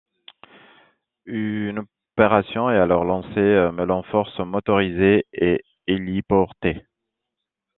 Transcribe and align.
Une 1.27 1.85
opération 2.17 2.71
est 2.71 2.75
alors 2.77 3.03
lancée, 3.03 3.69
mêlant 3.71 4.01
forces 4.01 4.39
motorisées 4.39 5.27
et 5.31 5.63
héliportées. 5.85 6.87